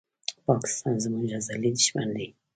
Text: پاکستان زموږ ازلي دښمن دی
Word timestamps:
پاکستان 0.47 0.95
زموږ 1.03 1.25
ازلي 1.39 1.69
دښمن 1.77 2.09
دی 2.15 2.27